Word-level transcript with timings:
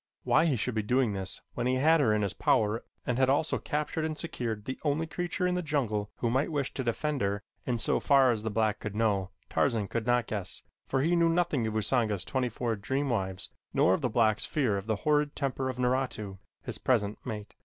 Why 0.23 0.45
he 0.47 0.55
should 0.55 0.73
be 0.73 0.81
doing 0.81 1.13
this 1.13 1.41
when 1.53 1.67
he 1.67 1.75
had 1.75 1.99
her 1.99 2.11
in 2.11 2.23
his 2.23 2.33
power 2.33 2.83
and 3.05 3.19
had 3.19 3.29
also 3.29 3.59
captured 3.59 4.03
and 4.03 4.17
secured 4.17 4.65
the 4.65 4.79
only 4.83 5.05
creature 5.05 5.45
in 5.45 5.53
the 5.53 5.61
jungle 5.61 6.09
who 6.15 6.31
might 6.31 6.51
wish 6.51 6.73
to 6.73 6.83
defend 6.83 7.21
her 7.21 7.43
in 7.67 7.77
so 7.77 7.99
far 7.99 8.31
as 8.31 8.41
the 8.41 8.49
black 8.49 8.79
could 8.79 8.95
know, 8.95 9.29
Tarzan 9.47 9.87
could 9.87 10.07
not 10.07 10.25
guess, 10.25 10.63
for 10.87 11.01
he 11.03 11.15
knew 11.15 11.29
nothing 11.29 11.67
of 11.67 11.75
Usanga's 11.75 12.25
twenty 12.25 12.49
four 12.49 12.75
dream 12.75 13.11
wives 13.11 13.49
nor 13.75 13.93
of 13.93 14.01
the 14.01 14.09
black's 14.09 14.47
fear 14.47 14.75
of 14.75 14.87
the 14.87 14.95
horrid 15.05 15.35
temper 15.35 15.69
of 15.69 15.77
Naratu, 15.77 16.39
his 16.63 16.79
present 16.79 17.19
mate. 17.23 17.53